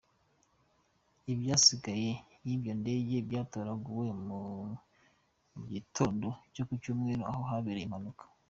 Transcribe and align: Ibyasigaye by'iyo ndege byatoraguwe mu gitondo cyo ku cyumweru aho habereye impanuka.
Ibyasigaye 1.31 2.11
by'iyo 2.41 2.73
ndege 2.81 3.15
byatoraguwe 3.27 4.07
mu 4.25 4.41
gitondo 5.71 6.27
cyo 6.53 6.63
ku 6.67 6.73
cyumweru 6.81 7.23
aho 7.31 7.41
habereye 7.51 7.87
impanuka. 7.87 8.23